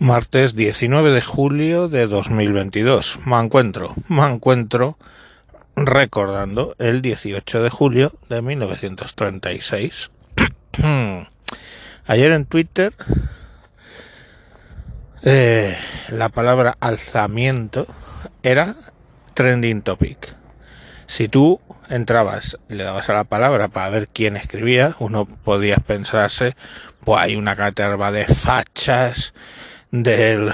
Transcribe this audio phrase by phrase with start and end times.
[0.00, 3.18] Martes 19 de julio de 2022.
[3.26, 4.96] Me encuentro, me encuentro
[5.76, 10.10] recordando el 18 de julio de 1936.
[12.06, 12.94] Ayer en Twitter
[15.22, 15.76] eh,
[16.08, 17.86] la palabra alzamiento
[18.42, 18.76] era
[19.34, 20.34] trending topic.
[21.08, 21.60] Si tú
[21.90, 26.56] entrabas y le dabas a la palabra para ver quién escribía, uno podía pensarse,
[27.04, 29.34] pues hay una caterva de fachas,
[29.90, 30.52] del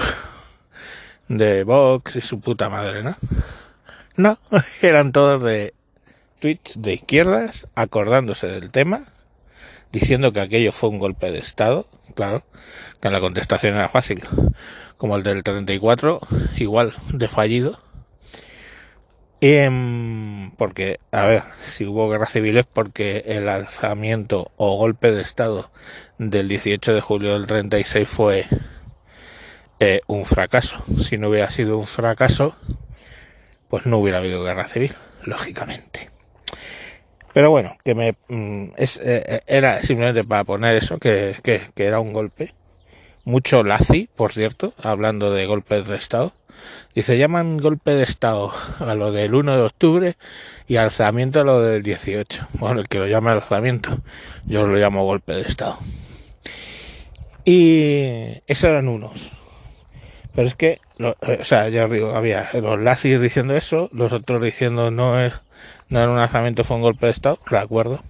[1.27, 3.15] de Vox y su puta madre, ¿no?
[4.15, 4.37] No,
[4.81, 5.73] eran todos de
[6.39, 9.03] tweets de izquierdas acordándose del tema,
[9.91, 12.43] diciendo que aquello fue un golpe de Estado, claro,
[12.99, 14.23] que la contestación era fácil,
[14.97, 16.19] como el del 34,
[16.57, 17.77] igual de fallido.
[19.39, 25.21] Y, porque, a ver, si hubo guerra civil es porque el alzamiento o golpe de
[25.21, 25.69] Estado
[26.17, 28.47] del 18 de julio del 36 fue
[30.07, 30.83] un fracaso.
[30.99, 32.55] Si no hubiera sido un fracaso,
[33.69, 36.09] pues no hubiera habido guerra civil, lógicamente.
[37.37, 41.85] Pero bueno, que me mm, es, eh, eh, era simplemente para poner eso, que, que,
[41.85, 42.55] era un golpe.
[43.25, 46.33] Mucho lazi, por cierto, hablando de golpes de Estado.
[46.95, 50.17] Se llaman golpe de Estado a lo del 1 de octubre
[50.67, 52.47] y alzamiento a lo del 18.
[52.53, 53.99] Bueno, el que lo llama alzamiento,
[54.45, 55.77] yo lo llamo golpe de Estado.
[57.45, 59.36] Y esos eran unos.
[60.37, 64.39] Pero es que, lo, o sea, ya digo, había los lazis diciendo eso, los otros
[64.39, 65.33] diciendo no es,
[65.89, 68.03] no era un lanzamiento, fue un golpe de Estado, de acuerdo.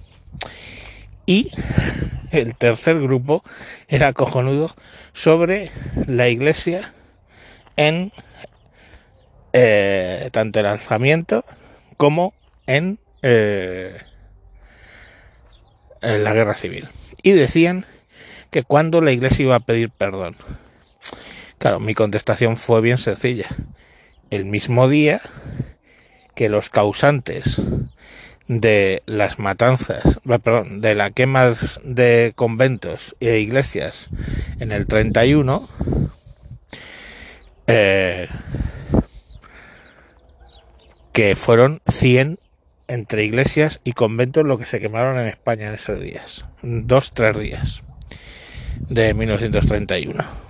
[1.26, 1.50] Y
[2.34, 3.46] el tercer grupo
[3.88, 4.76] era cojonudo
[5.14, 5.72] sobre
[6.06, 6.94] la iglesia
[7.78, 8.12] en
[9.54, 11.46] eh, tanto el lanzamiento
[11.96, 12.34] como
[12.66, 13.98] eh,
[16.02, 16.90] en la guerra civil.
[17.24, 17.86] Y decían
[18.52, 20.36] que cuando la iglesia iba a pedir perdón.
[21.58, 23.48] Claro, mi contestación fue bien sencilla.
[24.30, 25.22] El mismo día
[26.36, 27.60] que los causantes
[28.48, 34.10] de las matanzas, perdón, de la quema de conventos e iglesias
[34.60, 35.68] en el 31,
[37.66, 38.28] eh,
[41.12, 42.38] que fueron 100
[42.88, 47.38] entre iglesias y conventos lo que se quemaron en España en esos días, dos, tres
[47.38, 47.82] días
[48.88, 50.47] de 1931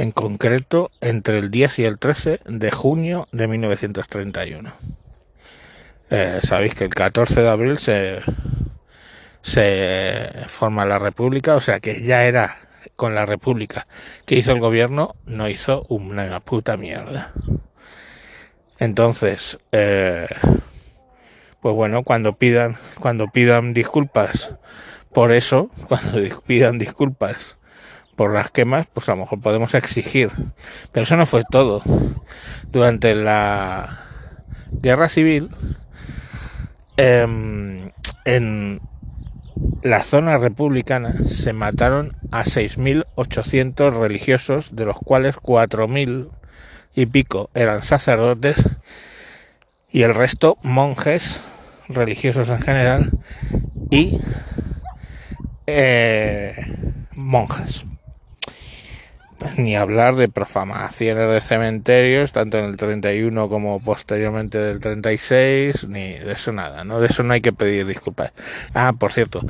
[0.00, 4.72] en concreto entre el 10 y el 13 de junio de 1931.
[6.08, 8.20] Eh, Sabéis que el 14 de abril se,
[9.42, 12.56] se forma la República, o sea que ya era
[12.96, 13.86] con la República
[14.24, 17.34] que hizo el gobierno, no hizo una puta mierda.
[18.78, 20.28] Entonces, eh,
[21.60, 24.54] pues bueno, cuando pidan, cuando pidan disculpas
[25.12, 27.58] por eso, cuando pidan disculpas
[28.20, 30.30] por las quemas, pues a lo mejor podemos exigir.
[30.92, 31.82] Pero eso no fue todo.
[32.70, 33.98] Durante la
[34.72, 35.48] guerra civil,
[36.98, 37.90] eh,
[38.26, 38.80] en
[39.82, 46.28] la zona republicana se mataron a 6.800 religiosos, de los cuales 4.000
[46.94, 48.68] y pico eran sacerdotes
[49.90, 51.40] y el resto monjes,
[51.88, 53.12] religiosos en general
[53.88, 54.20] y
[55.66, 56.54] eh,
[57.12, 57.86] monjas
[59.56, 66.12] ni hablar de profanaciones de cementerios, tanto en el 31 como posteriormente del 36, ni
[66.12, 67.00] de eso nada, ¿no?
[67.00, 68.32] De eso no hay que pedir disculpas.
[68.74, 69.40] Ah, por cierto,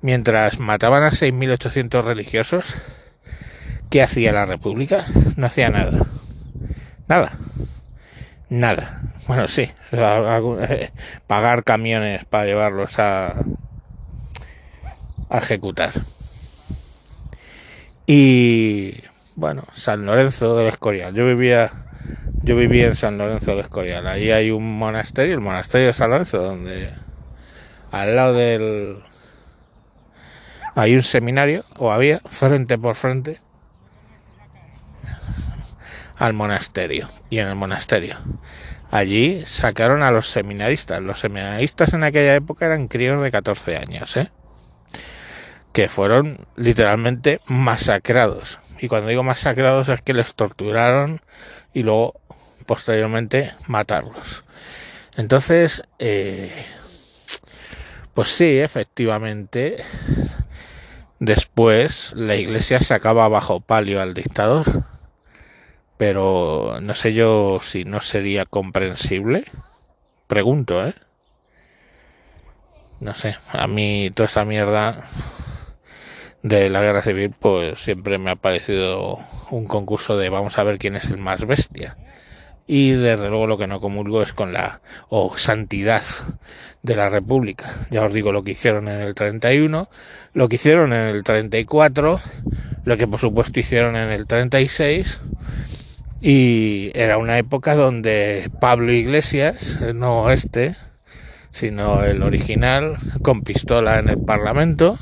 [0.00, 2.76] mientras mataban a 6.800 religiosos,
[3.90, 5.04] ¿qué hacía la República?
[5.36, 6.06] No hacía nada.
[7.08, 7.32] Nada.
[8.48, 9.02] Nada.
[9.26, 9.70] Bueno, sí,
[11.26, 13.34] pagar camiones para llevarlos a,
[15.28, 15.92] a ejecutar.
[18.06, 18.94] Y
[19.40, 21.14] bueno, San Lorenzo del Escorial.
[21.14, 21.72] Yo vivía,
[22.42, 24.06] yo vivía en San Lorenzo del Escorial.
[24.06, 26.90] Ahí hay un monasterio, el monasterio de San Lorenzo, donde
[27.90, 28.98] al lado del
[30.74, 33.40] hay un seminario, o había, frente por frente,
[36.18, 37.08] al monasterio.
[37.30, 38.18] Y en el monasterio.
[38.90, 41.00] Allí sacaron a los seminaristas.
[41.00, 44.30] Los seminaristas en aquella época eran críos de 14 años, ¿eh?
[45.72, 51.20] que fueron literalmente masacrados y cuando digo masacrados es que les torturaron
[51.74, 52.20] y luego
[52.66, 54.44] posteriormente matarlos.
[55.16, 56.50] Entonces, eh,
[58.14, 59.76] pues sí, efectivamente,
[61.18, 64.84] después la iglesia sacaba bajo palio al dictador,
[65.96, 69.44] pero no sé yo si no sería comprensible.
[70.26, 70.94] Pregunto, ¿eh?
[73.00, 75.08] No sé, a mí toda esa mierda
[76.42, 79.18] de la guerra civil, pues siempre me ha parecido
[79.50, 81.96] un concurso de vamos a ver quién es el más bestia.
[82.66, 86.02] Y desde luego lo que no comulgo es con la o santidad
[86.82, 87.74] de la República.
[87.90, 89.88] Ya os digo lo que hicieron en el 31,
[90.34, 92.20] lo que hicieron en el 34,
[92.84, 95.20] lo que por supuesto hicieron en el 36
[96.20, 100.76] y era una época donde Pablo Iglesias, no este,
[101.50, 104.98] sino el original, con pistola en el Parlamento,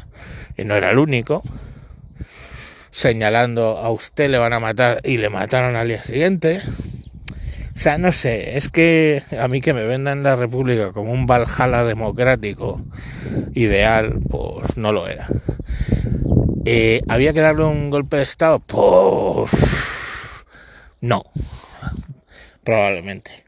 [0.58, 1.42] y no era el único,
[2.90, 6.60] señalando a usted le van a matar y le mataron al día siguiente.
[7.74, 11.26] O sea, no sé, es que a mí que me vendan la República como un
[11.26, 12.82] Valhalla democrático
[13.54, 15.28] ideal, pues no lo era.
[16.64, 18.58] Eh, ¿Había que darle un golpe de Estado?
[18.58, 19.50] Pues
[21.00, 21.22] no,
[22.64, 23.44] probablemente.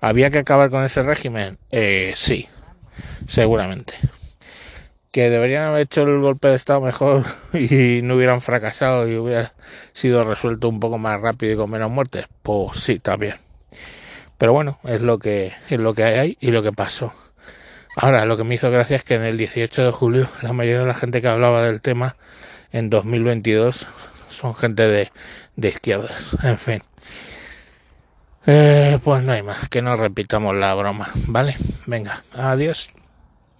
[0.00, 1.58] ¿Había que acabar con ese régimen?
[1.70, 2.48] Eh, sí,
[3.26, 3.94] seguramente.
[5.10, 7.24] ¿Que deberían haber hecho el golpe de Estado mejor
[7.54, 9.54] y no hubieran fracasado y hubiera
[9.92, 12.26] sido resuelto un poco más rápido y con menos muertes?
[12.42, 13.36] Pues sí, también.
[14.36, 17.12] Pero bueno, es lo que, es lo que hay y lo que pasó.
[17.96, 20.80] Ahora, lo que me hizo gracia es que en el 18 de julio la mayoría
[20.80, 22.16] de la gente que hablaba del tema
[22.72, 23.88] en 2022
[24.28, 25.10] son gente de,
[25.56, 26.12] de izquierdas.
[26.44, 26.82] En fin.
[28.46, 31.54] Eh, pues no hay más, que no repitamos la broma, ¿vale?
[31.86, 32.90] Venga, adiós.